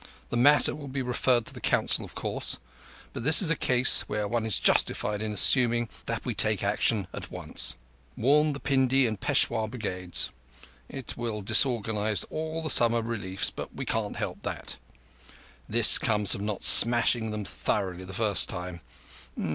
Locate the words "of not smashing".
16.33-17.29